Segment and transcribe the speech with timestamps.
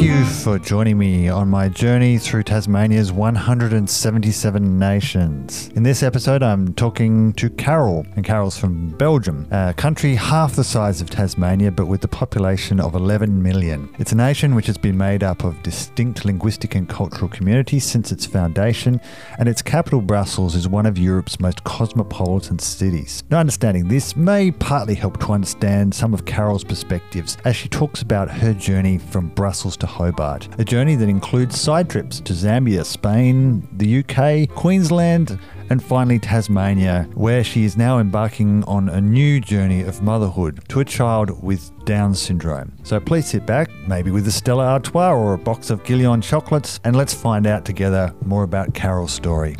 [0.00, 5.68] Thank you for joining me on my journey through Tasmania's 177 nations.
[5.74, 10.64] In this episode, I'm talking to Carol, and Carol's from Belgium, a country half the
[10.64, 13.94] size of Tasmania but with a population of 11 million.
[13.98, 18.10] It's a nation which has been made up of distinct linguistic and cultural communities since
[18.10, 19.02] its foundation,
[19.38, 23.22] and its capital, Brussels, is one of Europe's most cosmopolitan cities.
[23.28, 28.00] Now, understanding this may partly help to understand some of Carol's perspectives as she talks
[28.00, 32.84] about her journey from Brussels to Hobart, a journey that includes side trips to Zambia,
[32.84, 39.40] Spain, the UK, Queensland, and finally Tasmania, where she is now embarking on a new
[39.40, 42.72] journey of motherhood to a child with Down syndrome.
[42.82, 46.80] So please sit back, maybe with a Stella Artois or a box of Guylian chocolates,
[46.84, 49.56] and let's find out together more about Carol's story.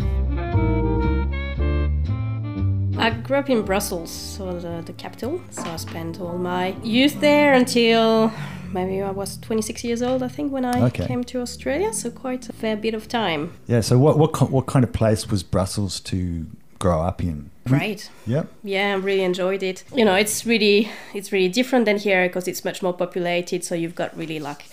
[3.00, 5.40] I grew up in Brussels, so the, the capital.
[5.50, 8.30] So I spent all my youth there until
[8.72, 11.06] maybe I was 26 years old, I think, when I Okay.
[11.06, 11.92] came to Australia.
[11.92, 13.52] So quite a fair bit of time.
[13.66, 16.46] Yeah, so what, what, what kind of place was Brussels to
[16.78, 17.50] grow up in?
[17.66, 18.10] Great.
[18.26, 19.84] yeah Yeah, I really enjoyed it.
[19.94, 23.64] You know, it's really it's really different than here because it's much more populated.
[23.64, 24.64] So you've got really like,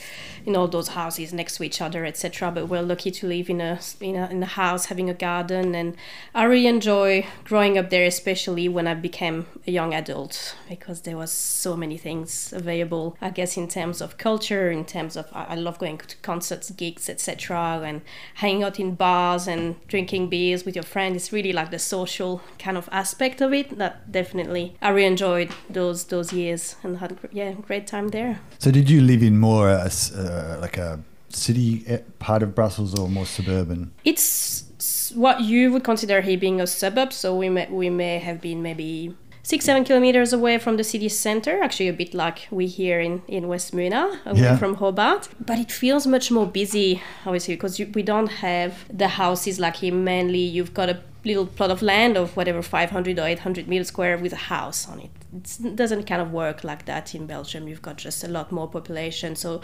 [0.46, 2.50] you know, those houses next to each other, etc.
[2.52, 5.76] But we're lucky to live in a in a in a house having a garden,
[5.76, 5.96] and
[6.34, 11.18] I really enjoy growing up there, especially when I became a young adult because there
[11.18, 13.18] was so many things available.
[13.22, 16.72] I guess in terms of culture, in terms of I, I love going to concerts,
[16.72, 17.82] gigs, etc.
[17.84, 18.02] And
[18.36, 21.18] hanging out in bars and drinking beers with your friends.
[21.18, 25.50] It's really like the social kind of aspect of it that definitely I really enjoyed
[25.70, 28.40] those those years and had yeah great time there.
[28.60, 32.98] So did you live in more a uh, like a city eh, part of Brussels
[33.00, 33.92] or more suburban?
[34.04, 34.64] It's
[35.16, 38.62] what you would consider here being a suburb, so we may we may have been
[38.62, 41.64] maybe six seven kilometers away from the city center.
[41.64, 44.58] Actually, a bit like we here in in West Moonah, away Yeah.
[44.58, 45.30] from Hobart.
[45.40, 49.78] But it feels much more busy, obviously, because you, we don't have the houses like
[49.78, 49.94] here.
[49.94, 50.98] Mainly, you've got a
[51.28, 55.00] little plot of land of whatever 500 or 800 meters square with a house on
[55.00, 55.12] it.
[55.64, 57.68] It doesn't kind of work like that in Belgium.
[57.68, 59.62] You've got just a lot more population, so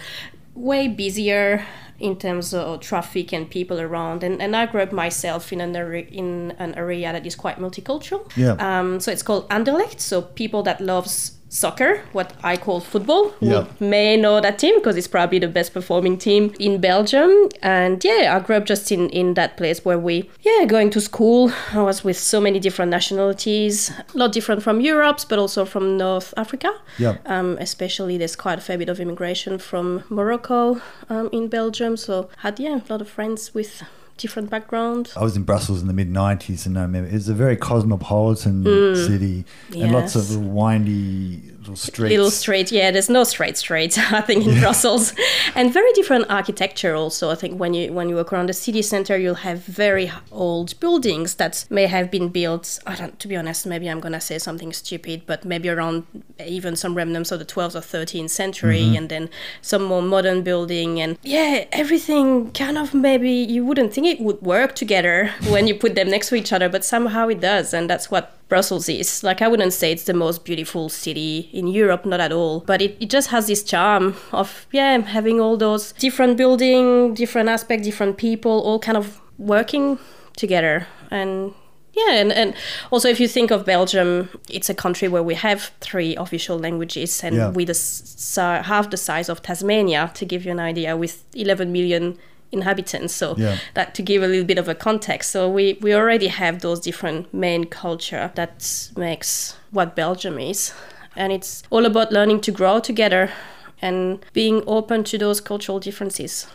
[0.55, 1.65] way busier
[1.99, 4.23] in terms of traffic and people around.
[4.23, 7.57] And, and I grew up myself in an area, in an area that is quite
[7.57, 8.29] multicultural.
[8.35, 8.55] Yeah.
[8.59, 9.99] Um, so it's called Anderlecht.
[9.99, 13.59] So people that loves soccer, what I call football, Yeah.
[13.59, 17.29] would may know that team because it's probably the best performing team in Belgium.
[17.61, 20.99] And yeah, I grew up just in, in that place where we, yeah, going to
[20.99, 21.51] school.
[21.71, 25.95] I was with so many different nationalities, a lot different from Europe's, but also from
[25.97, 26.71] North Africa.
[26.97, 27.17] Yeah.
[27.27, 31.97] Um, especially there's quite a fair bit of immigration from Morocco um, in Belgium.
[31.97, 33.83] So had yeah, a lot of friends with
[34.17, 35.15] different backgrounds.
[35.17, 37.57] I was in Brussels in the mid '90s, and I remember it was a very
[37.57, 39.07] cosmopolitan mm.
[39.07, 42.11] city, and lots of windy little streets.
[42.11, 42.91] Little straight, yeah.
[42.91, 45.13] There's no straight streets, I think, in Brussels,
[45.55, 46.95] and very different architecture.
[46.95, 50.11] Also, I think when you when you walk around the city center, you'll have very
[50.31, 52.79] old buildings that may have been built.
[52.85, 53.17] I don't.
[53.19, 56.05] To be honest, maybe I'm gonna say something stupid, but maybe around
[56.45, 58.97] even some remnants of the 12th or 13th century, mm-hmm.
[58.97, 59.29] and then
[59.61, 64.41] some more modern building, and yeah, everything kind of maybe you wouldn't think it would
[64.41, 67.89] work together when you put them next to each other, but somehow it does, and
[67.89, 69.23] that's what Brussels is.
[69.23, 72.81] Like, I wouldn't say it's the most beautiful city in Europe, not at all, but
[72.81, 77.83] it, it just has this charm of, yeah, having all those different building, different aspects,
[77.85, 79.97] different people, all kind of working
[80.37, 80.85] together.
[81.09, 81.53] And
[81.93, 82.53] yeah, and, and
[82.91, 87.23] also if you think of Belgium, it's a country where we have three official languages
[87.23, 87.49] and Yeah.
[87.49, 91.23] with a s- si- half the size of Tasmania, to give you an idea, with
[91.33, 92.17] 11 million
[92.53, 93.13] inhabitants.
[93.13, 93.57] So Yeah.
[93.73, 95.31] that to give a little bit of a context.
[95.31, 100.73] So we, we already have those different main culture that makes what Belgium is.
[101.15, 103.29] And it's all about learning to grow together
[103.81, 106.47] and being open to those cultural differences.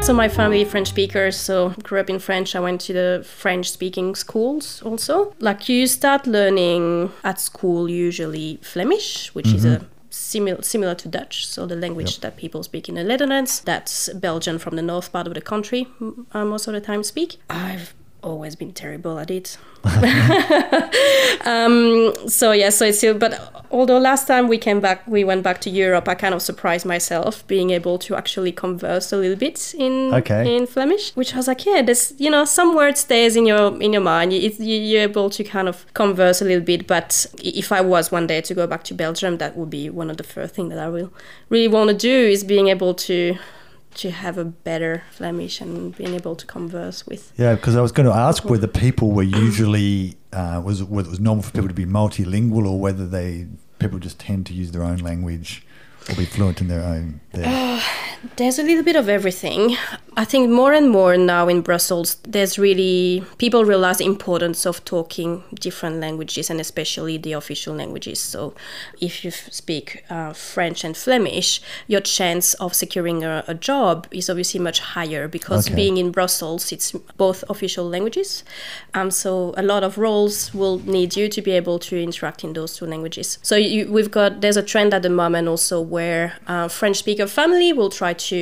[0.00, 2.56] So my family French speakers, so grew up in French.
[2.56, 5.34] I went to the French speaking schools also.
[5.38, 11.46] Like you start learning at school usually Flemish, which is a similar similar to Dutch,
[11.46, 13.60] so the language that people speak in the Netherlands.
[13.60, 15.86] That's Belgian from the north part of the country
[16.32, 17.36] uh, most of the time speak.
[17.50, 19.56] I've always been terrible at it.
[21.44, 23.14] um, so yeah, so it's still.
[23.14, 26.08] But although last time we came back, we went back to Europe.
[26.08, 30.56] I kind of surprised myself being able to actually converse a little bit in Okay.
[30.56, 33.80] in Flemish, which I was like, yeah, there's you know some word stays in your
[33.80, 34.32] in your mind.
[34.32, 36.86] You, you- you're able to kind of converse a little bit.
[36.86, 40.10] But if I was one day to go back to Belgium, that would be one
[40.10, 41.12] of the first things that I will
[41.50, 43.36] really want to do is being able to
[43.98, 47.32] to have a better Flemish and being able to converse with.
[47.36, 51.10] Yeah, because I was going to ask whether people were usually uh, was whether it
[51.10, 53.46] was normal for people to be multilingual or whether they
[53.78, 55.64] people just tend to use their own language
[56.16, 57.20] be fluent in their own?
[57.32, 57.80] There?
[58.36, 59.76] There's a little bit of everything.
[60.16, 64.84] I think more and more now in Brussels, there's really people realize the importance of
[64.84, 68.18] talking different languages and especially the official languages.
[68.18, 68.54] So,
[69.00, 74.08] if you f- speak uh, French and Flemish, your chance of securing a, a job
[74.10, 75.76] is obviously much higher because Okay.
[75.76, 78.42] being in Brussels, it's both official languages.
[78.94, 82.54] Um, so, a lot of roles will need you to be able to interact in
[82.54, 83.38] those two languages.
[83.42, 87.26] So, you, we've got there's a trend at the moment also where uh, French speaker
[87.26, 88.38] family will try to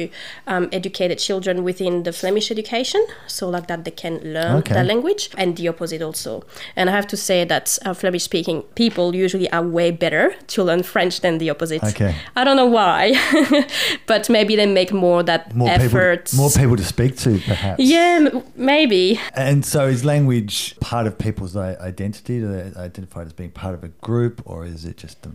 [0.53, 4.75] um, educate the children within the Flemish education, so like that they can learn Okay.
[4.79, 6.33] the language, and the opposite also.
[6.77, 10.25] And I have to say that uh, Flemish speaking people usually are way better
[10.55, 11.83] to learn French than the opposite.
[11.93, 12.13] Okay.
[12.39, 13.01] I don't know why,
[14.07, 16.25] but maybe they make more that More effort.
[16.27, 17.81] people, more people to speak to, perhaps.
[17.83, 19.19] Yeah, m- maybe.
[19.35, 22.35] And so, is language part of people's identity?
[22.41, 25.31] Do they identify as being part of a group, or is it just a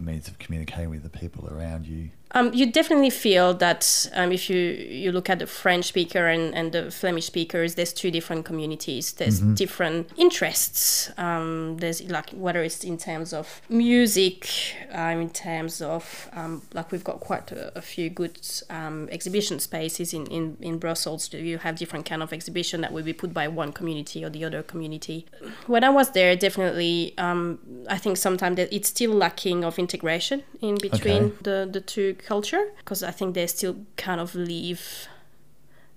[0.00, 2.10] means of communicating with the people around you?
[2.32, 6.54] Um, you definitely feel that um, if you, you look at the French speaker and,
[6.54, 9.12] and the Flemish speakers, there's two different communities.
[9.14, 11.10] There's different interests.
[11.16, 14.48] Um, there's like whether it's in terms of music,
[14.92, 18.38] um, in terms of um, like we've got quite a, a few good
[18.68, 21.32] um, exhibition spaces in, in, in Brussels.
[21.32, 24.44] You have different kind of exhibition that will be put by one community or the
[24.44, 25.26] other community.
[25.66, 27.58] When I was there, definitely, um,
[27.88, 31.34] I think sometimes it's still lacking of integration in between Okay.
[31.42, 35.08] the the two culture because I think they still kind of live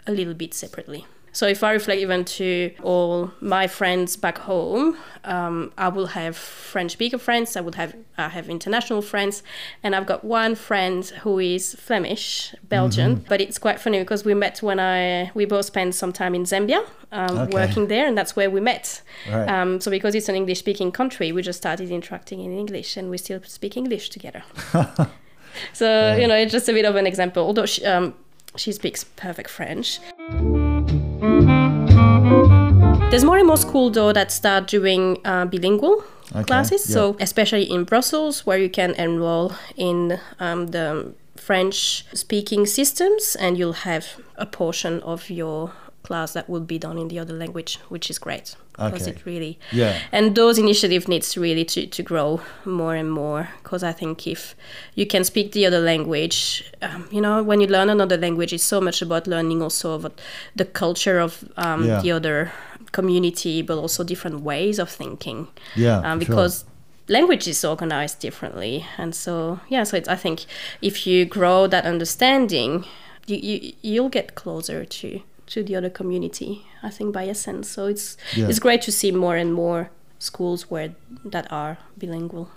[0.08, 1.06] a little bit separately.
[1.34, 6.36] So if I reflect even to all my friends back home, um, I will have
[6.36, 7.56] French speaker friends.
[7.56, 9.42] I would have I have international friends,
[9.82, 13.24] and I've got one friend who is Flemish, Belgian.
[13.30, 16.44] But it's quite funny because we met when I we both spent some time in
[16.44, 17.54] Zambia, um, Okay.
[17.54, 19.02] working there, and that's where we met.
[19.32, 19.48] Right.
[19.48, 23.10] Um, so because it's an English speaking country, we just started interacting in English, and
[23.10, 24.44] we still speak English together.
[25.74, 27.44] So you know, it's just a bit of an example.
[27.44, 28.14] Although she, um,
[28.56, 30.00] she speaks perfect French.
[33.12, 36.04] There's more and more schools though that start doing uh, bilingual
[36.34, 36.88] Okay, classes.
[36.90, 36.94] yeah.
[36.94, 43.84] So especially in Brussels, where you can enroll in um, the French-speaking systems, and you'll
[43.84, 44.06] have
[44.38, 45.74] a portion of your
[46.12, 49.12] class that will be done in the other language, which is great because Okay.
[49.12, 49.94] it really Yeah.
[50.12, 54.56] and those initiative needs really to, to grow more and more because i think if
[55.00, 56.38] you can speak the other language
[56.88, 60.16] um, you know when you learn another language it's so much about learning also about
[60.60, 61.32] the culture of
[61.66, 62.02] um, Yeah.
[62.04, 62.52] the other
[62.92, 66.36] community but also different ways of thinking Yeah, um, for sure.
[66.36, 66.66] because
[67.08, 70.46] language is organized differently and so yeah so it's, i think
[70.82, 72.86] if you grow that understanding
[73.28, 75.08] you, you you'll get closer to
[75.54, 76.52] to the other community
[76.84, 78.50] i think by essence so it's Yeah.
[78.50, 79.90] it's great to see more and more
[80.20, 80.90] schools where
[81.34, 82.48] that are bilingual.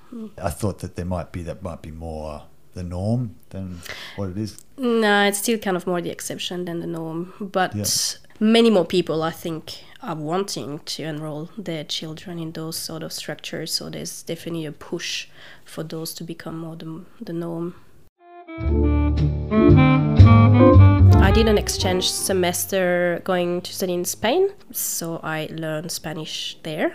[0.48, 2.42] I thought that there might be that might be more
[2.74, 3.80] the norm than
[4.16, 4.50] what it is.
[4.76, 7.84] no it's still kind of more the exception than the norm but Yeah.
[8.40, 9.64] many more people i think
[10.02, 14.72] are wanting to enroll their children in those sort of structures so there's definitely a
[14.72, 15.28] push
[15.64, 17.74] for those to become more the, the norm
[21.24, 26.92] I did an exchange semester going to study in Spain, so I learned Spanish there,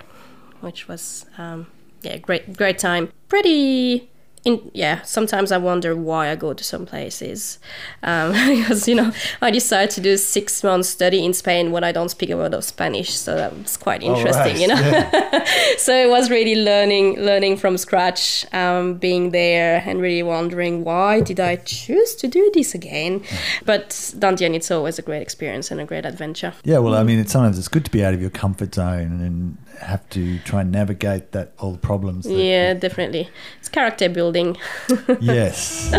[0.62, 1.66] which was um,
[2.04, 3.12] yeah great great time.
[3.28, 4.12] Pretty.
[4.46, 7.60] In, yeah, sometimes I wonder why I go to some places
[8.04, 9.12] um, because you know
[9.42, 12.54] I decided to do six months study in Spain when I don't speak a word
[12.54, 14.76] of Spanish, so that was quite interesting, right, you know.
[14.76, 15.46] yeah.
[15.78, 21.22] so it was really learning learning from scratch um, being there and really wondering why
[21.22, 23.22] did i choose to do this again
[23.66, 27.20] but Dantian, it's always a great experience and a great adventure Yeah, well, I mean,
[27.20, 30.62] it's, sometimes it's good to be out of your comfort zone and have to try
[30.62, 32.26] and navigate that all the problems.
[32.26, 34.58] That, yeah definitely it's character building
[35.20, 35.94] Yes.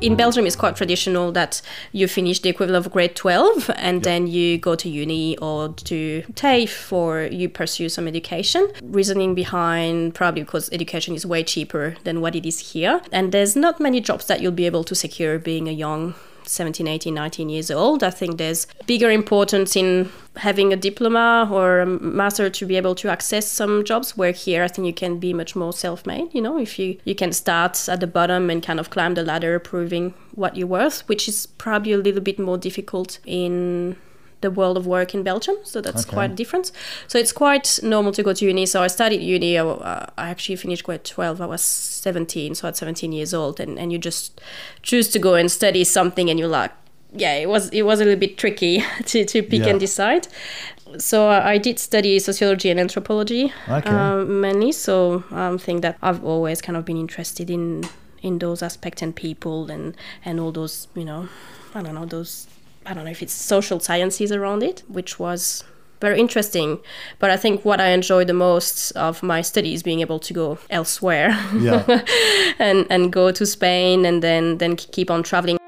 [0.00, 1.62] in belgium it's quite traditional that
[1.92, 6.22] you finish the equivalent of grade 12 and then you go to uni or to
[6.34, 12.20] TAFE or you pursue some education reasoning behind probably because education is way cheaper than
[12.20, 15.38] what it is here and there's not many jobs that you'll be able to secure
[15.38, 16.14] being a young
[16.46, 21.80] 17 18 19 years old i think there's bigger importance in having a diploma or
[21.80, 25.18] a master to be able to access some jobs where here i think you can
[25.18, 28.62] be much more self-made you know if you you can start at the bottom and
[28.62, 32.38] kind of climb the ladder proving what you're worth which is probably a little bit
[32.38, 33.96] more difficult in
[34.44, 36.14] the world of work in Belgium, so that's Okay.
[36.16, 36.68] quite a difference.
[37.08, 38.66] So it's quite normal to go to uni.
[38.66, 39.58] So I studied uni.
[39.58, 41.36] I, uh, I actually finished grade twelve.
[41.40, 44.40] I was seventeen, so at seventeen years old, and, and you just
[44.82, 46.72] choose to go and study something, and you're like,
[47.24, 49.70] yeah, it was it was a little bit tricky to, to pick Yeah.
[49.70, 50.26] and decide.
[50.98, 53.90] so I did study sociology and anthropology Okay.
[53.90, 54.72] um, mainly.
[54.72, 57.84] So I think that I've always kind of been interested in
[58.22, 61.28] in those aspects and people and and all those you know
[61.74, 62.46] I don't know those
[62.86, 65.64] I don't know if it's social sciences around it, which was
[66.00, 66.78] very interesting.
[67.18, 70.58] But I think what I enjoyed the most of my studies being able to go
[70.68, 71.84] elsewhere Yeah.
[72.58, 75.58] and and go to Spain and then then keep on traveling.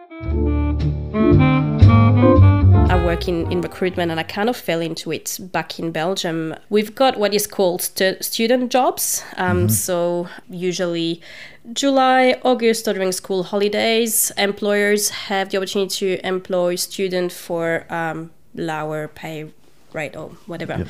[3.16, 6.54] Work in, in recruitment and I kind of fell into it back in Belgium.
[6.68, 9.24] We've got what is called stu- student jobs.
[9.36, 11.20] Um, So, usually
[11.72, 18.30] July, August, or during school holidays, employers have the opportunity to employ students for um,
[18.54, 19.46] lower pay
[19.92, 20.86] rate or whatever.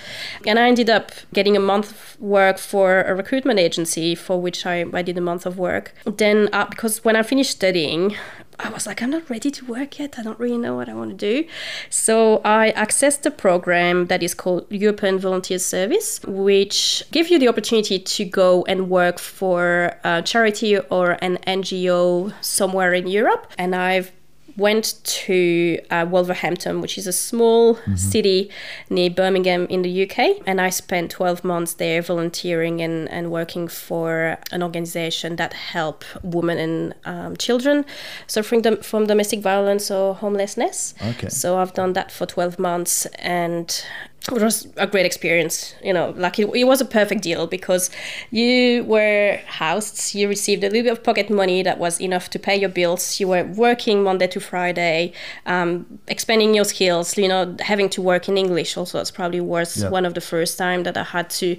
[0.47, 4.67] And I ended up getting a month of work for a recruitment agency for which
[4.67, 5.95] I, I did a month of work.
[6.05, 8.17] Then, uh, because when I finished studying,
[8.59, 10.19] I was like, I'm not ready to work yet.
[10.19, 11.49] I don't really know what I want to do.
[11.91, 17.49] So I accessed a program that is called European Volunteer Service, which gives you the
[17.49, 23.53] opportunity to go and work for a charity or an NGO somewhere in Europe.
[23.59, 24.13] And I've
[24.57, 28.51] went to uh, Wolverhampton, which is a small city
[28.89, 30.43] near Birmingham in the UK.
[30.47, 36.05] And I spent 12 months there volunteering and, and working for an organization that help
[36.23, 37.85] women and um, children
[38.27, 40.95] suffering dom- from domestic violence or homelessness.
[41.03, 41.29] Okay.
[41.29, 43.85] So I've done that for 12 months and
[44.33, 47.91] it was a great experience you know like it, it was a perfect deal because
[48.31, 52.39] you were housed you received a little bit of pocket money that was enough to
[52.39, 55.13] pay your bills you were working monday to friday
[55.47, 59.83] um, expanding your skills you know having to work in english also it's probably was
[59.83, 59.91] Yeah.
[59.91, 61.57] one of the first time that i had to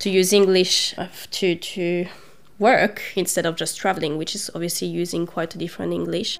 [0.00, 2.06] to use english uh, to to
[2.58, 6.38] work instead of just traveling which is obviously using quite a different english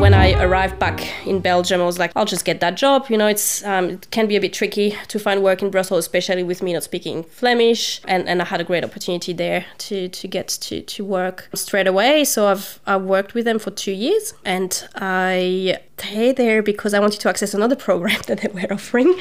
[0.00, 3.06] when I arrived back in Belgium, I was like, I'll just get that job.
[3.08, 6.00] You know, it's um, it can be a bit tricky to find work in Brussels,
[6.00, 8.00] especially with me not speaking Flemish.
[8.06, 11.86] And, and I had a great opportunity there to, to get to, to work straight
[11.86, 12.24] away.
[12.24, 17.00] So I've I worked with them for two years, and I stayed there because I
[17.00, 19.14] wanted to access another program that they were offering.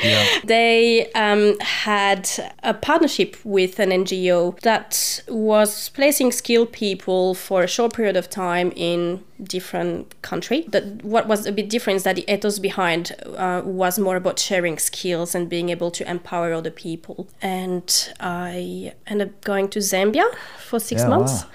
[0.44, 2.30] They um, had
[2.64, 8.30] a partnership with an NGO that was placing skilled people for a short period of
[8.30, 10.66] time in different country.
[10.70, 14.40] That what was a bit different is that the ethos behind uh, was more about
[14.40, 17.28] sharing skills and being able to empower other people.
[17.42, 20.26] And I ended up going to Zambia
[20.58, 21.46] for six Yeah, months,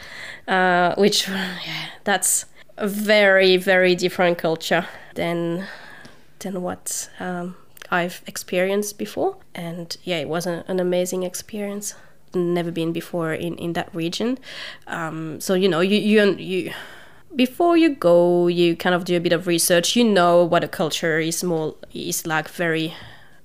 [0.48, 5.66] uh, which yeah, that's a very very different culture than
[6.38, 7.56] than what um,
[7.90, 9.36] I've experienced before.
[9.54, 11.94] And yeah, it was an, an amazing experience.
[12.32, 14.38] Never been before in, in that region.
[14.86, 16.72] Um, so you know, you you you
[17.34, 19.96] before you go, you kind of do a bit of research.
[19.96, 22.94] You know what a culture is more is like very.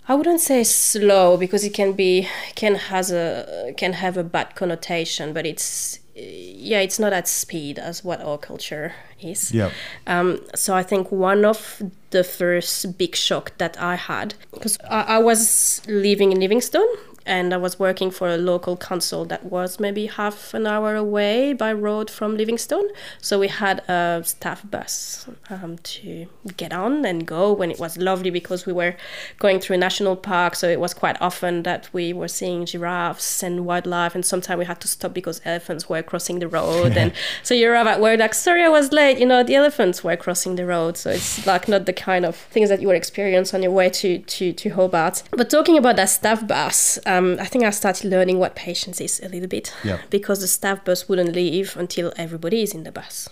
[0.07, 4.55] I wouldn't say slow because it can be can has a can have a bad
[4.55, 9.51] connotation, but it's yeah, it's not at speed as what our culture is.
[9.51, 9.71] Yep.
[10.07, 15.01] Um, so I think one of the first big shock that I had, because I,
[15.01, 16.87] I was living in Livingstone
[17.25, 21.53] and I was working for a local council that was maybe half an hour away
[21.53, 22.87] by road from Livingstone.
[23.21, 26.27] So we had a staff bus um, to
[26.57, 28.95] get on and go when it was lovely because we were
[29.39, 30.55] going through a national park.
[30.55, 34.65] So it was quite often that we were seeing giraffes and wildlife, and sometimes we
[34.65, 36.97] had to stop because elephants were crossing the road.
[36.97, 37.13] and
[37.43, 39.19] so you arrive at work like, sorry, I was late.
[39.19, 40.97] You know, the elephants were crossing the road.
[40.97, 43.89] So it's like not the kind of things that you would experience on your way
[43.89, 45.23] to to to Hobart.
[45.31, 48.99] But talking about that staff bus, um, Um, I think I started learning what patience
[49.01, 49.99] is a little bit Yeah.
[50.09, 53.29] because the staff bus wouldn't leave until everybody is in the bus.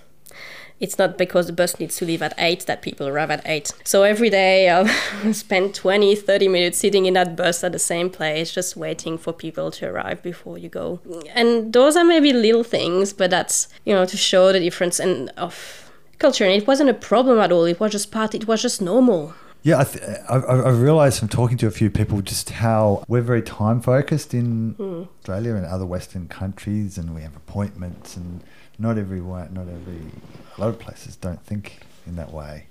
[0.79, 3.71] It's not because the bus needs to leave at 8 that people arrive at 8.
[3.83, 8.09] So every day I'll spend 20, 30 minutes sitting in that bus at the same
[8.09, 10.99] place, just waiting for people to arrive before you go.
[11.35, 15.29] And those are maybe little things, but that's, you know, to show the difference and
[15.37, 16.43] of culture.
[16.45, 17.65] And it wasn't a problem at all.
[17.65, 19.33] It was just part, it was just normal.
[19.63, 23.05] Yeah, I, th- I, I I've realised from talking to a few people just how
[23.07, 24.75] we're very time focused in
[25.19, 28.43] Australia and other Western countries, and we have appointments, and
[28.77, 30.11] not everyone, not every,
[30.57, 32.67] a lot of places don't think in that way,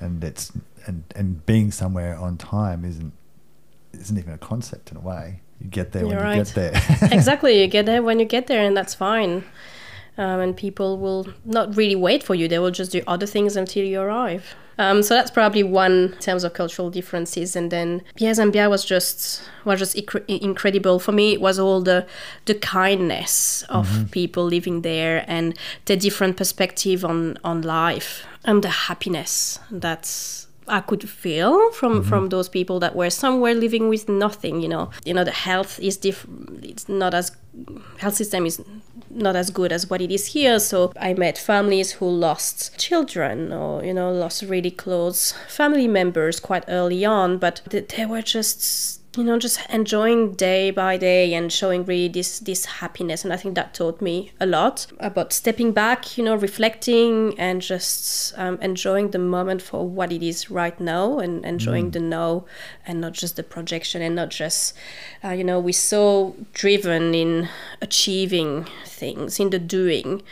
[0.00, 0.50] and it's
[0.86, 3.12] and and being somewhere on time isn't
[3.92, 5.40] isn't even a concept in a way.
[5.60, 6.54] You get there when You're you right.
[6.54, 7.08] get there.
[7.12, 7.60] exactly.
[7.60, 9.44] You get there when you get there, and that's fine.
[10.16, 12.48] Um, and people will not really wait for you.
[12.48, 14.54] They will just do other things until you arrive.
[14.78, 17.56] Um, so that's probably one in terms of cultural differences.
[17.56, 21.32] And then yeah, Zambia was just was just incre- incredible for me.
[21.32, 22.06] It was all the
[22.46, 28.68] the kindness of people living there and the different perspective on on life and the
[28.68, 29.58] happiness.
[29.70, 34.60] That's I could feel from from those people that were somewhere living with nothing.
[34.60, 36.64] You know, you know the health is different.
[36.64, 37.32] It's not as
[37.98, 38.62] health system is
[39.14, 40.58] not as good as what it is here.
[40.58, 46.40] So I met families who lost children or you know lost really close family members
[46.40, 51.52] quite early on, but they were just you know just enjoying day by day and
[51.52, 53.24] showing really this this happiness.
[53.24, 57.62] And i think that taught me a lot about stepping back you know reflecting and
[57.62, 62.44] just um, enjoying the moment for what it is right now and enjoying the now
[62.86, 64.74] and not just the projection and not just
[65.24, 67.48] uh, you know we're so driven in
[67.80, 70.22] achieving things in the doing.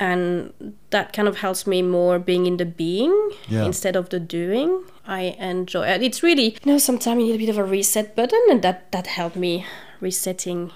[0.00, 0.52] And
[0.90, 3.12] that kind of helps me more being in the being
[3.48, 3.64] Yeah.
[3.64, 6.02] instead of the doing i enjoy it.
[6.02, 8.92] It's really you know sometimes you need a bit of a reset button and that
[8.92, 9.66] that helped me
[10.00, 10.70] resetting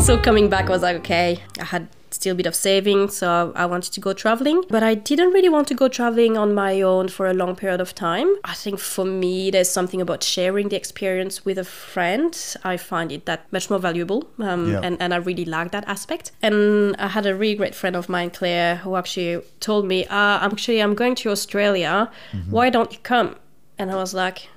[0.00, 3.52] so coming back I was like okay i had still a bit of savings so
[3.54, 4.64] i wanted to go traveling.
[4.70, 7.80] But i didn't really want to go traveling on my own for a long period
[7.80, 8.28] of time.
[8.44, 12.32] I think for me there's something about sharing the experience with a friend.
[12.64, 14.80] I find it that much more valuable um, Yeah.
[14.82, 16.32] and, and i really like that aspect.
[16.42, 20.38] And i had a really great friend of mine claire who actually told me uh,
[20.48, 22.10] actually i'm going to australia.
[22.50, 23.36] Why don't you come?
[23.78, 24.48] And i was like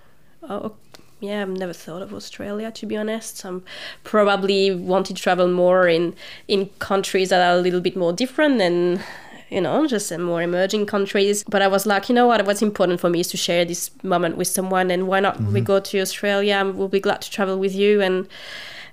[0.50, 0.76] oh
[1.22, 3.46] yeah, I've never thought of Australia to be honest.
[3.46, 3.64] I'm
[4.04, 6.16] probably want to travel more in
[6.48, 9.02] in countries that are a little bit more different than
[9.50, 11.44] you know, just in more emerging countries.
[11.44, 13.92] But I was like, you know what, what's important for me is to share this
[14.02, 17.60] moment with someone and why not we go to Australia we'll be glad to travel
[17.60, 18.28] with you and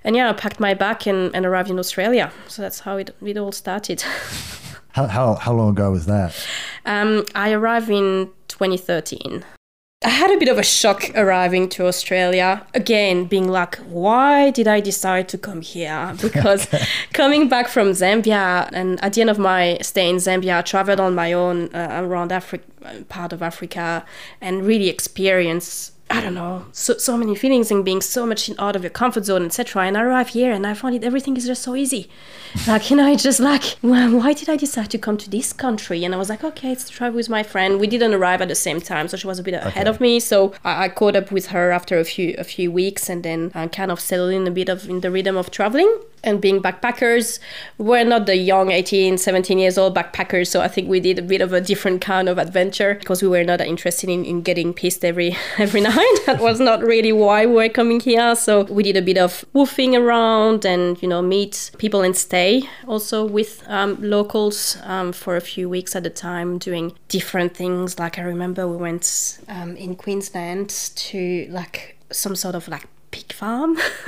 [0.03, 2.31] and yeah, I packed my bag and, and arrived in Australia.
[2.47, 4.03] So that's how it, it all started.
[4.93, 6.35] How, how, how long ago was that?
[6.83, 9.45] Um, I arrived in 2013.
[10.01, 12.65] I had a bit of a shock arriving to Australia.
[12.73, 16.15] Again, being like, why did I decide to come here?
[16.21, 16.67] Because
[17.11, 21.01] coming back from Zambia, and at the end of my stay in Zambia, I traveled
[21.01, 22.63] on my own uh, around Africa,
[23.09, 24.05] part of Africa,
[24.39, 25.91] and really experienced.
[26.11, 28.89] I don't know, so, so many feelings and being so much in, out of your
[28.89, 29.83] comfort zone, etc.
[29.83, 32.09] And I arrived here and I found it everything is just so easy.
[32.67, 35.53] Like, you know, it's just like, well, why did I decide to come to this
[35.53, 36.03] country?
[36.03, 37.79] And I was like, okay, it's to travel with my friend.
[37.79, 39.89] We didn't arrive at the same time, so she was a bit ahead Okay.
[39.89, 40.19] of me.
[40.19, 43.51] So I, I caught up with her after a few a few weeks and then
[43.53, 46.61] I kind of settled in a bit of in the rhythm of traveling and being
[46.61, 47.39] backpackers.
[47.77, 51.21] We're not the young 18, 17 years old backpackers, so I think we did a
[51.21, 54.73] bit of a different kind of adventure because we were not interested in, in getting
[54.73, 56.17] pissed every every night.
[56.25, 58.35] that was not really why we were coming here.
[58.35, 62.63] So we did a bit of woofing around and you know meet people and stay
[62.87, 67.99] also with um, locals um, for a few weeks at a time, doing different things.
[67.99, 73.31] Like I remember we went um, in Queensland to like some sort of like pig
[73.33, 73.77] farm.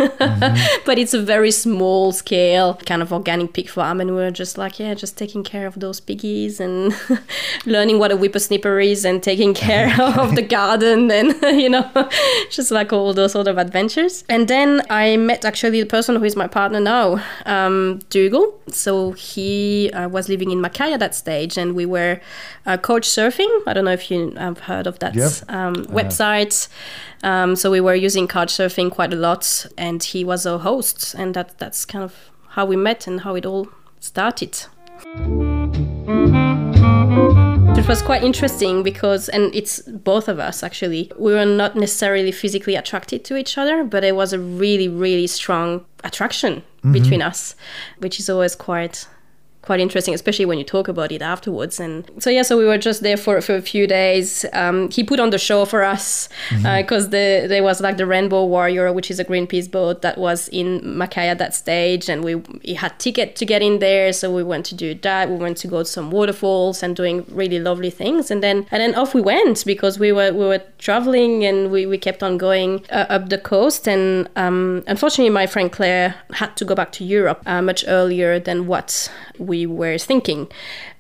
[0.86, 4.58] But it's a very small scale kind of organic pig farm and we were just
[4.58, 6.94] like yeah just taking care of those piggies and
[7.66, 11.90] learning what a whippersnipper is and taking care of the garden and you know
[12.50, 14.24] just like all those sort of adventures.
[14.30, 18.60] And then i met actually the person who is my partner now um, dougal.
[18.68, 22.20] So he uh, was living in mackay at that stage and we were
[22.66, 23.50] uh, couch surfing.
[23.68, 25.32] I don't know if you have heard of that Yep.
[25.50, 26.68] um, website.
[27.24, 28.28] Um, so we were using
[28.92, 32.76] quite a lot, and he was a host, and that that's kind of how we
[32.76, 33.68] met and how it all
[34.00, 34.66] started.
[37.78, 42.32] It was quite interesting because, and it's both of us actually, we were not necessarily
[42.32, 46.92] physically attracted to each other, but it was a really, really strong attraction mm-hmm.
[46.92, 47.56] between us,
[47.98, 49.08] which is always quite
[49.62, 51.80] quite interesting, especially when you talk about it afterwards.
[51.80, 54.46] And so yeah, so we were just there for, for a few days.
[54.54, 58.46] Um, he put on the show for us because the there was like the Rainbow
[58.46, 62.42] Warrior, which is a Greenpeace boat that was in Mackay at that stage, and we
[62.62, 65.30] he had ticket to get in there, so we went to do that.
[65.30, 68.82] We went to go to some waterfalls and doing really lovely things, and then and
[68.82, 72.38] then off we went because we were we were traveling and we, we kept on
[72.38, 73.88] going uh, up the coast.
[73.88, 78.40] And um, unfortunately, my friend Claire had to go back to Europe uh, much earlier
[78.40, 80.48] than what we were thinking.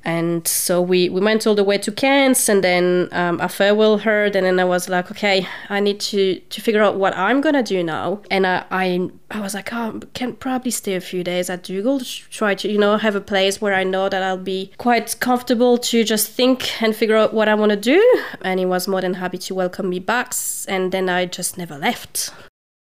[0.03, 3.99] And so we, we went all the way to Cairns and then um, I farewell
[3.99, 4.25] her.
[4.25, 7.55] And then I was like, okay, I need to, to figure out what I'm going
[7.55, 8.21] to do now.
[8.31, 11.63] And I, I, I was like, oh, I can probably stay a few days at
[11.63, 15.19] Dougal, try to, you know, have a place where I know that I'll be quite
[15.19, 18.23] comfortable to just think and figure out what I want to do.
[18.41, 20.33] And he was more than happy to welcome me back.
[20.67, 22.31] And then I just never left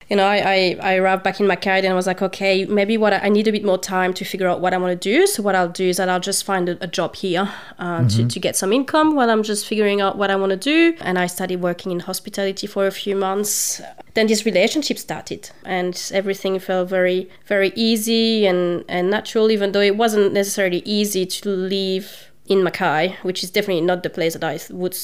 [0.09, 2.97] you know, I, I, I arrived back in Mackay and I was like, okay, maybe
[2.97, 5.11] what I, I need a bit more time to figure out what I want to
[5.11, 5.27] do.
[5.27, 8.27] So what I'll do is that I'll just find a, a job here uh, to,
[8.27, 10.97] to get some income while I'm just figuring out what I want to do.
[11.01, 13.83] And I started working in hospitality for a few months.
[14.14, 19.81] Then this relationship started and everything felt very, very easy and, and natural, even though
[19.81, 24.42] it wasn't necessarily easy to leave in Mackay, which is definitely not the place that
[24.42, 24.97] I would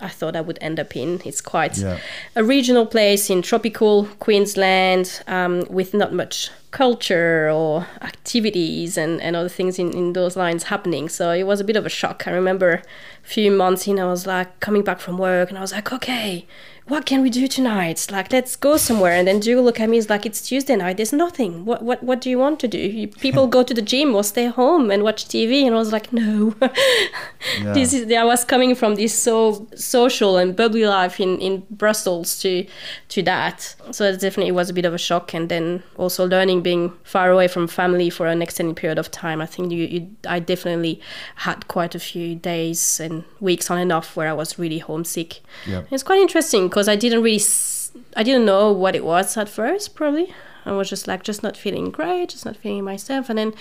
[0.00, 1.20] I thought I would end up in.
[1.24, 1.98] It's quite Yeah.
[2.36, 9.36] a regional place in tropical Queensland um, with not much culture or activities and, and
[9.36, 11.08] other things in, in those lines happening.
[11.08, 12.26] So it was a bit of a shock.
[12.26, 12.82] I remember
[13.24, 15.92] a few months in, I was like coming back from work and I was like,
[15.92, 16.46] okay,
[16.86, 18.06] what can we do tonight?
[18.10, 19.14] Like, let's go somewhere.
[19.14, 21.64] And then Dougal look at me, he's like, it's Tuesday night, there's nothing.
[21.64, 22.76] What, what, what do you want to do?
[22.76, 25.64] You, people go to the gym or stay home and watch TV.
[25.64, 26.50] And I was like, no.
[27.62, 32.38] this is, I was coming from this so social and bubbly life in, in Brussels
[32.40, 32.66] to,
[33.08, 33.74] to that.
[33.90, 35.32] So it definitely was a bit of a shock.
[35.32, 39.40] And then also learning being far away from family for an extended period of time.
[39.40, 41.00] I think you, you I definitely
[41.36, 45.40] had quite a few days and weeks on and off where I was really homesick.
[45.66, 45.86] Yep.
[45.90, 49.48] It's quite interesting because I didn't really, s- I didn't know what it was at
[49.48, 50.34] first, probably.
[50.66, 53.30] I was just like, just not feeling great, just not feeling myself.
[53.30, 53.54] And then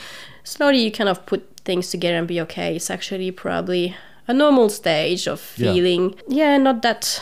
[0.44, 2.76] slowly you kind of put things together and be okay.
[2.76, 3.96] It's actually probably
[4.28, 5.74] a normal stage of Yeah.
[5.74, 7.22] feeling, yeah, not that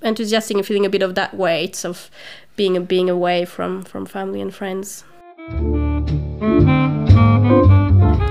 [0.00, 2.10] enthusiastic and feeling a bit of that weight of
[2.56, 5.04] being being away from from family and friends.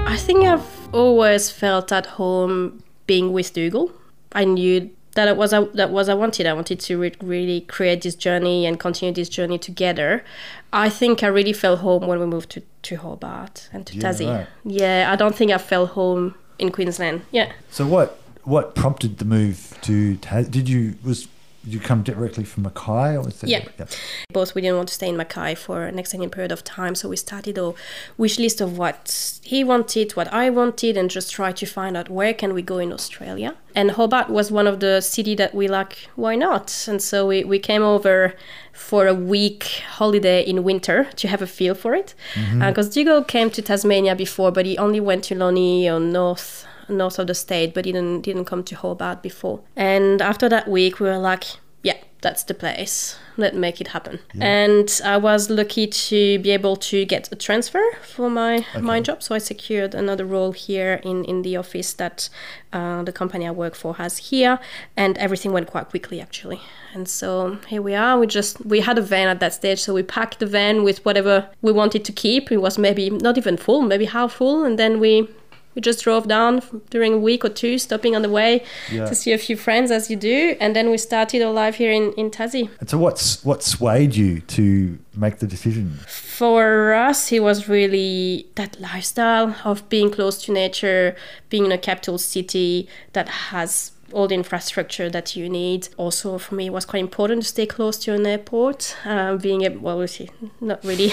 [0.08, 3.92] I think I've always felt at home being with Dougal.
[4.34, 6.46] I knew that was a, that was I wanted.
[6.46, 10.24] I wanted to re- really create this journey and continue this journey together.
[10.72, 14.02] I think I really felt home when we moved to, to Hobart and to Yeah,
[14.04, 14.30] Tassie.
[14.38, 14.48] right.
[14.64, 17.22] Yeah, I don't think I felt home in Queensland.
[17.32, 17.52] Yeah.
[17.72, 20.48] So what what prompted the move to Tas?
[20.48, 21.28] Did you was
[21.66, 23.50] you come directly from Mackay or was that?
[23.50, 23.66] Yeah.
[23.80, 23.90] Yep.
[24.32, 27.10] both we didn't want to stay in Mackay for an extended period of time, so
[27.10, 27.74] we started a
[28.18, 32.10] wish list of what he wanted, what I wanted, and just try to find out
[32.10, 33.56] where can we go in Australia.
[33.74, 36.10] And Hobart was one of the city that we like.
[36.16, 36.86] Why not?
[36.88, 38.34] And so we, we came over
[38.72, 42.62] for a week holiday in winter to have a feel for it, mm-hmm.
[42.62, 46.68] uh, because Dougal came to Tasmania before, but he only went to Lonnie or North
[46.90, 49.62] north of the state, but didn't didn't come to Hobart before.
[49.76, 51.46] And after that week, we were like,
[51.84, 53.18] yeah, that's the place.
[53.38, 54.20] Let's make it happen.
[54.42, 59.22] And I was lucky to be able to get a transfer for my my job,
[59.22, 62.30] so I secured another role here in in the office that
[62.74, 64.58] uh, the company I work for has here,
[64.98, 66.62] and everything went quite quickly actually.
[66.96, 68.18] And so here we are.
[68.18, 71.06] We just we had a van at that stage, so we packed the van with
[71.06, 72.52] whatever we wanted to keep.
[72.52, 75.28] It was maybe not even full, maybe half full, and then we
[75.76, 79.06] we just drove down during a week or two, stopping on the way Yeah.
[79.06, 81.92] to see a few friends, as you do, and then we started our life here
[81.92, 82.70] in, in Tassie.
[82.80, 86.00] And so what's what swayed you to make the decision?
[86.08, 91.16] For us, it was really that lifestyle of being close to nature,
[91.50, 95.90] being in a capital city that has all the infrastructure that you need.
[95.98, 98.96] Also, for me, it was quite important to stay close to an airport.
[99.04, 101.12] Um, being able, well, obviously, not really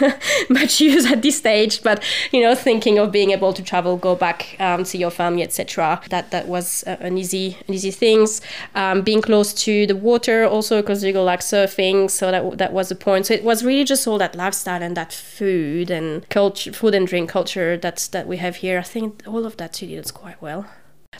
[0.50, 4.16] much use at this stage, but you know, thinking of being able to travel, go
[4.16, 6.02] back um, to your family, etc.
[6.10, 8.40] That that was uh, an easy, an easy things.
[8.74, 12.72] Um, being close to the water, also because you go like surfing, so that that
[12.72, 13.26] was the point.
[13.26, 17.06] So it was really just all that lifestyle and that food and culture, food and
[17.06, 18.80] drink culture that's that we have here.
[18.80, 20.66] I think all of that suited us quite well.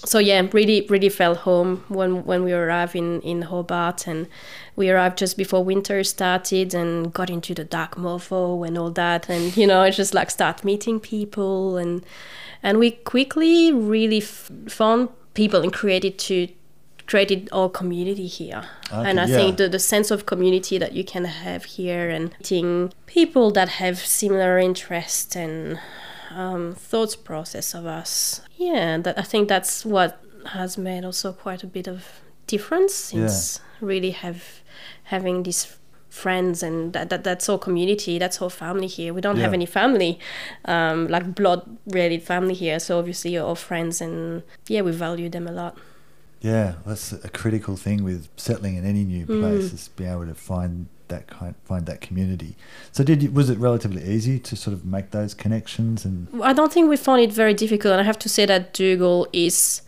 [0.04, 4.28] So yeah, really, really felt home when when we arrived in in Hobart, and
[4.76, 9.28] we arrived just before winter started, and got into the dark mofo and all that,
[9.28, 12.04] and you know, just like start meeting people, and
[12.62, 16.48] and we quickly really f- found people and created to
[17.07, 18.64] created our community here.
[18.90, 19.37] and I yeah.
[19.37, 23.68] think the, the sense of community that you can have here and meeting people that
[23.68, 25.78] have similar interests and
[26.30, 28.40] um, thoughts process of us.
[28.56, 32.04] Yeah, that I think that's what has made also quite a bit of
[32.46, 34.42] difference since really have
[35.04, 35.76] having these
[36.10, 39.12] friends and that, that that's all community that's all family here.
[39.12, 40.18] We don't have any family
[40.66, 42.78] um, like blood related family here.
[42.78, 45.76] So obviously our friends and yeah we value them a lot.
[46.40, 49.40] Yeah, that's a critical thing with settling in any new Mm.
[49.40, 52.57] place is being able to find that kind, find that community.
[52.92, 56.53] So, did you, was it relatively easy to sort of make those connections and I
[56.53, 57.92] don't think we found it very difficult.
[57.92, 59.83] And I have to say that Dougal is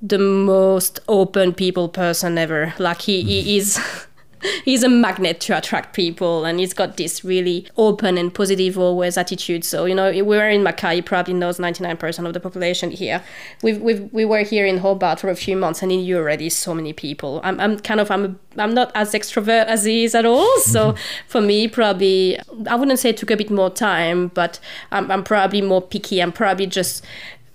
[0.00, 2.74] the most open people person ever.
[2.78, 3.58] Like he, he mm-hmm.
[3.58, 4.06] is
[4.64, 9.16] he's a magnet to attract people and he's got this really open and positive always
[9.16, 9.64] attitude.
[9.64, 13.22] So, you know, we were in Mackay, he probably knows 99% of the population here.
[13.62, 16.48] We've, we've, we were here in Hobart for a few months and he knew already
[16.48, 17.40] so many people.
[17.42, 20.48] I'm, I'm kind of, I'm, a, I'm not as extrovert as he is at all.
[20.68, 20.94] So
[21.26, 25.24] for me, probably, I wouldn't say it took a bit more time, but I'm, I'm
[25.24, 26.20] probably more picky.
[26.20, 27.04] I'm probably just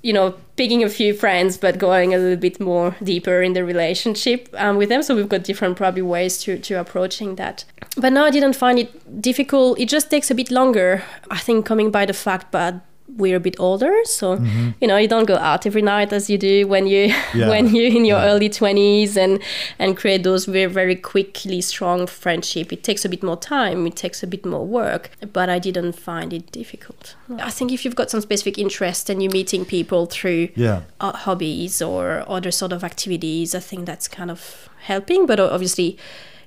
[0.04, 3.64] you know, picking a few friends, but going a little bit more deeper in the
[3.64, 5.02] relationship um, with them.
[5.02, 7.64] So we've got different probably ways to, to approaching that.
[7.98, 9.80] But no, I didn't find it difficult.
[9.80, 11.04] It just takes a bit longer.
[11.32, 12.82] I think coming by the fact, but
[13.18, 14.36] we're a bit older so
[14.82, 17.50] you know you don't go out every night as you do when you Yeah.
[17.50, 18.32] when you're in your Yeah.
[18.32, 19.40] early 20s and
[19.78, 23.96] and create those very very quickly strong friendship it takes a bit more time it
[23.98, 27.96] takes a bit more work but i didn't find it difficult i think if you've
[27.96, 30.82] got some specific interest and you're meeting people through Yeah.
[31.02, 35.98] uh, hobbies or other sort of activities i think that's kind of helping but obviously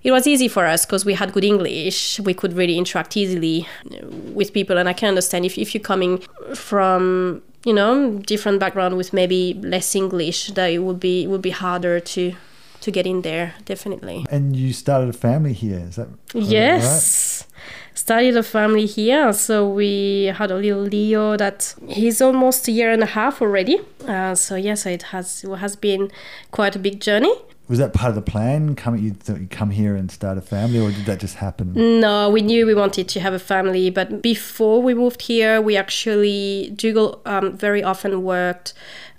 [0.07, 3.67] it was easy for us because we had good english we could really interact easily
[3.67, 4.07] uh,
[4.39, 6.19] with people and i can understand if, if you're coming
[6.55, 7.93] from you know
[8.33, 9.41] different background with maybe
[9.75, 12.33] less english that it would be it would be harder to
[12.81, 15.81] to get in there definitely And you started a family here.
[15.89, 16.49] Is that that right?
[16.49, 17.47] Yes.
[17.95, 19.33] Started a family here.
[19.33, 23.81] So we had a little Leo that he's almost a year and a half already.
[24.07, 26.13] Uh, so yes, it has it has been
[26.51, 27.35] quite a big journey.
[27.69, 28.77] Was that part of the plan?
[28.77, 29.17] Come you
[29.51, 32.01] come here and start a family, or did that just happen?
[32.01, 35.77] No, we knew we wanted to have a family, but before we moved here, we
[35.77, 38.73] actually Dougal um, very often worked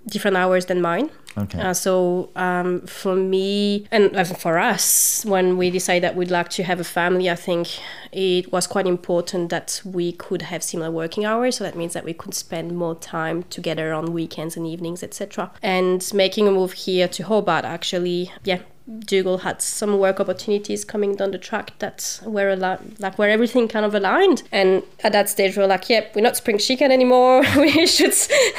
[0.09, 1.09] different hours than mine.
[1.37, 1.59] Okay.
[1.59, 6.63] Uh, so um, for me and for us, when we decided that we'd like to
[6.63, 7.67] have a family, I think
[8.11, 11.57] it was quite important that we could have similar working hours.
[11.57, 15.51] So that means that we could spend more time together on weekends and evenings, etc.
[15.61, 18.59] And making a move here to Hobart, actually, yeah.
[18.99, 23.67] Dougal had some work opportunities coming down the track that were al- like where everything
[23.67, 24.43] kind of aligned.
[24.51, 27.41] And at that stage, we are like, "Yep, we're not spring chicken anymore.
[27.57, 28.13] we should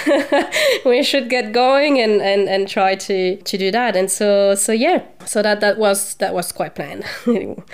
[0.85, 4.73] we should get going and, and, and try to, to do that." And so so
[4.73, 7.05] yeah, so that that was that was quite planned.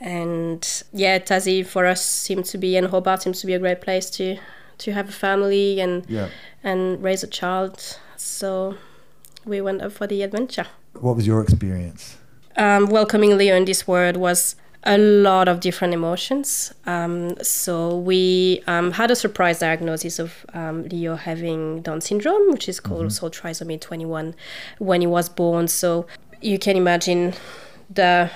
[0.00, 3.80] and yeah, Tassie for us seemed to be and Hobart seems to be a great
[3.80, 4.38] place to
[4.78, 6.28] to have a family and Yeah.
[6.62, 7.98] and raise a child.
[8.16, 8.76] So
[9.44, 10.66] we went up for the adventure
[11.00, 12.16] What was your experience?
[12.56, 16.72] um, welcoming Leo in this world was a lot of different emotions.
[16.86, 22.68] Um, so we um, had a surprise diagnosis of um, Leo having Down syndrome, which
[22.68, 24.34] is called also trisomy 21,
[24.78, 25.68] when he was born.
[25.68, 26.06] So
[26.40, 27.34] you can imagine
[27.90, 28.30] the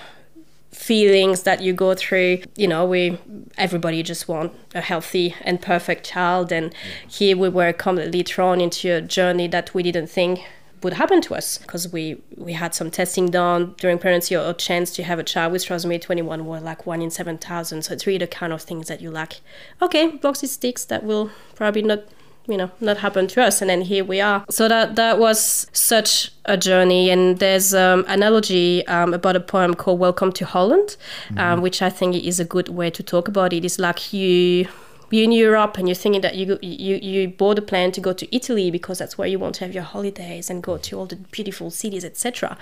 [0.72, 3.18] feelings that you go through you know we
[3.58, 6.74] everybody just want a healthy and perfect child and
[7.06, 10.40] here we were completely thrown into a journey that we didn't think
[10.82, 14.54] would happen to us because we we had some testing done during pregnancy or a
[14.54, 18.06] chance to have a child with trisomy 21 were like one in 7000 so it's
[18.06, 19.40] really the kind of things that you like
[19.80, 22.00] okay boxes sticks that will probably not
[22.46, 24.44] you know not happen to us and then here we are.
[24.50, 29.74] So that that was such a journey and there's um, analogy um, about a poem
[29.74, 30.96] called welcome to holland
[31.36, 33.64] um, which i think is a good way to talk about it.
[33.64, 34.66] It's like you
[35.12, 38.12] you're in Europe and you're thinking that you you you bought a plan to go
[38.12, 41.06] to Italy because that's where you want to have your holidays and go to all
[41.06, 42.56] the beautiful cities, etc.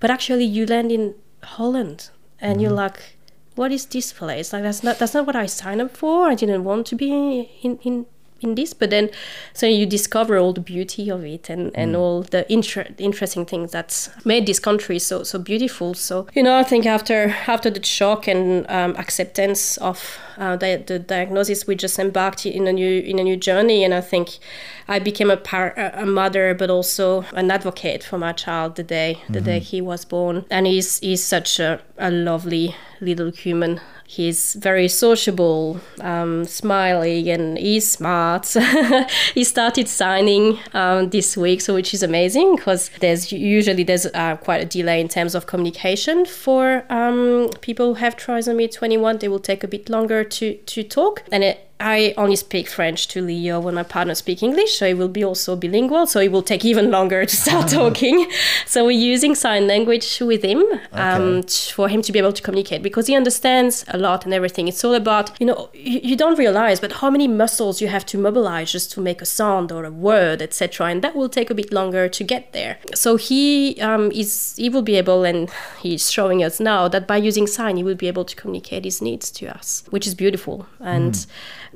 [0.00, 2.76] But actually, you land in Holland and you're mm-hmm.
[2.76, 3.16] like,
[3.56, 4.52] "What is this place?
[4.52, 6.28] Like that's not that's not what I signed up for.
[6.28, 8.06] I didn't want to be in in."
[8.42, 9.08] In this, but then,
[9.54, 13.72] so you discover all the beauty of it and, and all the inter- interesting things
[13.72, 15.94] that's made this country so so beautiful.
[15.94, 20.82] So you know, I think after after the shock and um, acceptance of uh, the,
[20.86, 24.38] the diagnosis, we just embarked in a new in a new journey, and I think
[24.86, 28.82] I became a par- a a mother, but also an advocate for my child the
[28.84, 30.44] day the day he was born.
[30.50, 33.80] And he's he's such a, a lovely little human.
[34.06, 38.46] He's very sociable, um, smiley, and he's smart.
[39.34, 44.36] he started signing um, this week, so which is amazing because there's usually there's uh,
[44.36, 49.18] quite a delay in terms of communication for um, people who have trisomy 21.
[49.18, 53.06] They will take a bit longer to to talk, and it, I only speak French
[53.08, 56.06] to Leo when my partner speaks English, so he will be also bilingual.
[56.06, 58.30] So it will take even longer to start talking.
[58.66, 60.62] So we're using sign language with him
[60.92, 64.66] um, for him to be able to communicate because he understands a lot and everything.
[64.68, 68.04] It's all about you know you, you don't realize, but how many muscles you have
[68.06, 70.88] to mobilize just to make a sound or a word, etc.
[70.88, 72.78] And that will take a bit longer to get there.
[72.94, 75.48] So he um, is he will be able, and
[75.80, 79.00] he's showing us now that by using sign, he will be able to communicate his
[79.00, 81.26] needs to us, which is beautiful and.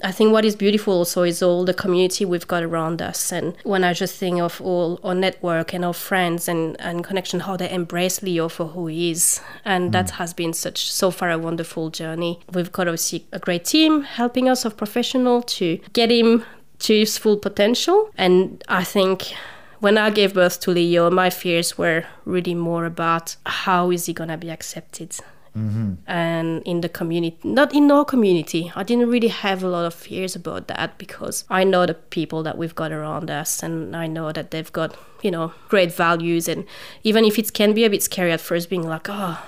[0.03, 3.33] I think what is beautiful also is all the community we've got around us.
[3.33, 7.41] And when I just think of all our network and our friends and, and connection,
[7.41, 9.41] how they embrace Leo for who he is.
[9.65, 10.11] And that mm.
[10.13, 12.41] has been such, so far, a wonderful journey.
[12.53, 16.45] We've got obviously a great team helping us of professional to get him
[16.81, 18.11] to his full potential.
[18.17, 19.35] And I think
[19.81, 24.13] when I gave birth to Leo, my fears were really more about how is he
[24.13, 25.17] gonna be accepted
[25.61, 25.93] Mm-hmm.
[26.07, 28.73] and in the community not in our community.
[28.75, 32.43] I didn't really have a lot of fears about that because i know the people
[32.45, 36.49] that we've got around us and i know that they've got you know great values.
[36.49, 36.65] And
[37.05, 39.39] even if it can be a bit scary at first being like oh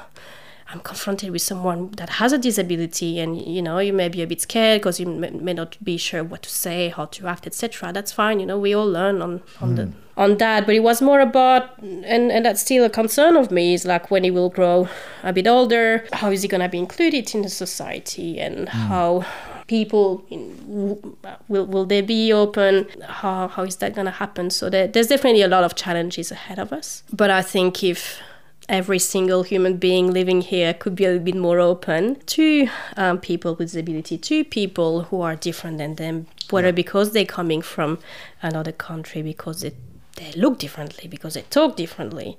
[0.72, 4.26] I'm confronted with someone that has a disability, and you know, you may be a
[4.26, 7.46] bit scared because you may, may, not be sure what to say, how to act,
[7.46, 7.92] etc.
[7.92, 8.40] That's fine.
[8.40, 9.76] You know, we all learn on on mm.
[9.76, 13.50] the on that but it was more about and and that's still a concern of
[13.50, 14.86] me is like when he will grow
[15.22, 18.68] a bit older how is he going to be included in the society and mm.
[18.68, 19.24] how
[19.66, 21.16] people in,
[21.48, 25.06] will will they be open how how is that going to happen so there, there's
[25.06, 28.20] definitely a lot of challenges ahead of us but i think if
[28.68, 33.18] every single human being living here could be a little bit more open to um,
[33.18, 36.72] people with disability, to people who are different than them, whether yeah.
[36.72, 37.98] because they're coming from
[38.42, 39.72] another country, because they,
[40.16, 42.38] they look differently, because they talk differently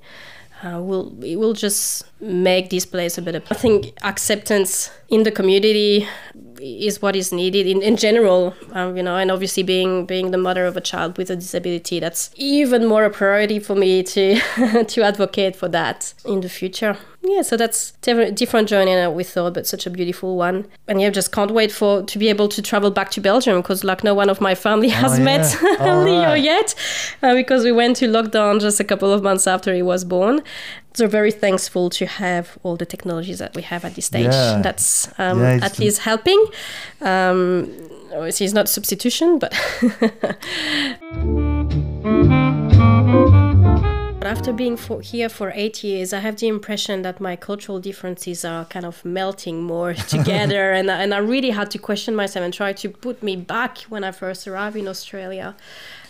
[0.64, 3.40] uh, will it will just make this place a better.
[3.40, 3.58] Place.
[3.58, 6.08] I think acceptance in the community
[6.60, 10.38] is what is needed in, in general, um, you know, and obviously being being the
[10.38, 14.40] mother of a child with a disability, that's even more a priority for me to
[14.92, 16.96] to advocate for that in the future
[17.26, 20.66] yeah, so that's a different journey than we thought, but such a beautiful one.
[20.86, 23.82] And yeah, just can't wait for to be able to travel back to Belgium because
[23.82, 25.24] like no one of my family oh, has oh, yeah.
[25.24, 26.42] met Leo right.
[26.42, 26.74] yet,
[27.22, 30.42] uh, because we went to lockdown just a couple of months after he was born.
[30.94, 34.26] So very thankful to have all the technologies that we have at this stage.
[34.26, 34.60] Yeah.
[34.62, 36.46] That's um, yeah, at least helping.
[37.00, 37.68] Um,
[38.12, 39.52] obviously, it's not substitution, but.
[44.24, 48.44] after being for here for eight years, I have the impression that my cultural differences
[48.44, 52.54] are kind of melting more together, and and I really had to question myself and
[52.54, 55.56] try to put me back when I first arrived in Australia.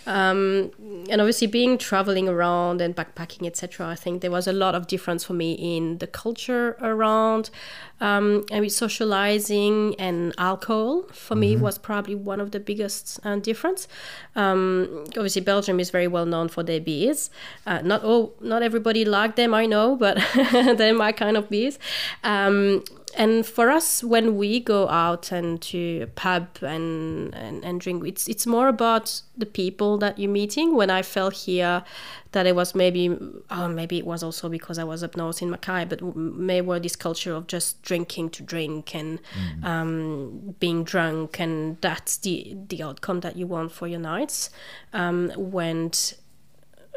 [0.07, 0.71] Um,
[1.11, 4.87] and obviously, being traveling around and backpacking, etc., I think there was a lot of
[4.87, 7.51] difference for me in the culture around.
[8.01, 11.41] Um, and with socializing and alcohol, for mm-hmm.
[11.41, 13.89] me, was probably one of the biggest uh, difference.
[14.37, 17.31] Um, obviously, Belgium is very well known for their beers.
[17.67, 20.19] Uh, not all, not everybody like them, I know, but
[20.53, 21.79] they're my kind of beers.
[22.23, 22.85] Um,
[23.17, 28.07] and for us when we go out and to a pub and, and, and drink
[28.07, 31.85] it's it's more about the people that you're meeting when i felt here
[32.33, 33.17] that it was maybe
[33.51, 36.81] oh, maybe it was also because i was up north in mackay but maybe were
[36.81, 39.65] this culture of just drinking to drink and mm.
[39.65, 44.51] um, being drunk and that's the the outcome that you want for your nights
[44.93, 45.91] um, when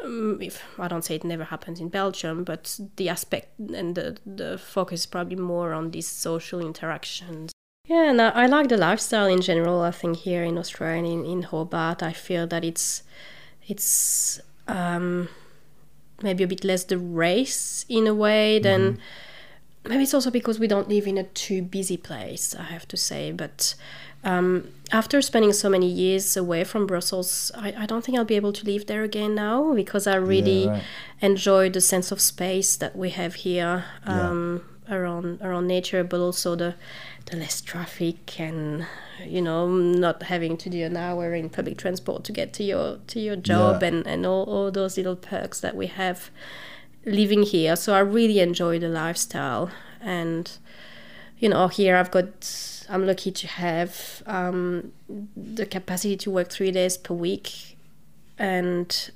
[0.04, 4.16] um, if I don't say it never happens in Belgium, but the aspect and the,
[4.24, 7.52] the focus is probably more on these social interactions.
[7.86, 9.80] Yeah, and I, I like the lifestyle in general.
[9.80, 13.02] I think here in Australia, in, in Hobart, I feel that it's
[13.66, 15.28] it's um,
[16.22, 18.80] maybe a bit less the race in a way than.
[18.80, 19.02] Mm-hmm.
[19.88, 22.54] Maybe it's also because we don't live in a too busy place.
[22.54, 23.74] I have to say, but
[24.24, 28.36] um, after spending so many years away from Brussels, I, I don't think I'll be
[28.36, 30.82] able to live there again now because I really yeah, right.
[31.20, 34.96] enjoy the sense of space that we have here um, yeah.
[34.96, 36.74] around around nature, but also the
[37.26, 38.86] the less traffic and
[39.24, 42.98] you know not having to do an hour in public transport to get to your
[43.06, 43.88] to your job yeah.
[43.88, 46.30] and and all, all those little perks that we have
[47.04, 47.76] living here.
[47.76, 50.50] So I really enjoy the lifestyle and
[51.38, 54.92] you know here I've got I'm lucky to have um,
[55.36, 57.76] the capacity to work three days per week
[58.38, 59.10] and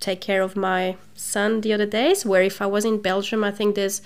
[0.00, 2.24] take care of my son the other days.
[2.24, 4.00] Where if I was in Belgium, I think there's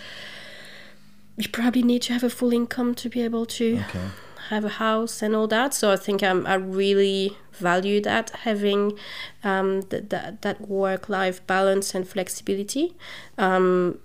[1.37, 4.07] you probably need to have a full income to be able to okay.
[4.49, 5.73] have a house and all that.
[5.73, 8.99] So I think I'm, I really value that having
[9.43, 12.97] um, that that, that work life balance and flexibility.
[13.39, 13.99] Um,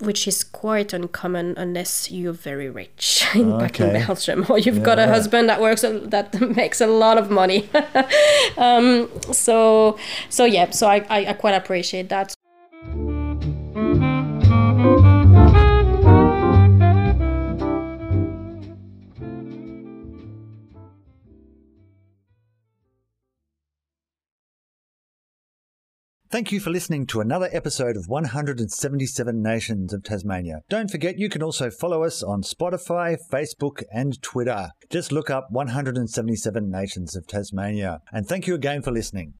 [0.00, 3.58] which is quite uncommon unless you're very rich in okay.
[3.58, 4.82] back in Belgium or you've yeah.
[4.82, 7.68] got a husband that works a, that makes a lot of money.
[8.56, 12.34] um, so so yeah, so I, I, I quite appreciate that.
[26.30, 30.60] Thank you for listening to another episode of 177 Nations of Tasmania.
[30.68, 34.72] Don't forget you can also follow us on Spotify, Facebook, and Twitter.
[34.90, 38.02] Just look up 177 Nations of Tasmania.
[38.12, 39.36] And thank you again for listening.